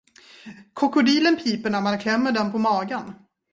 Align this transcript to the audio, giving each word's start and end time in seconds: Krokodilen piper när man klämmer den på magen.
Krokodilen 0.75 1.37
piper 1.43 1.69
när 1.69 1.81
man 1.81 1.99
klämmer 1.99 2.31
den 2.31 2.51
på 2.51 2.57
magen. 2.59 3.13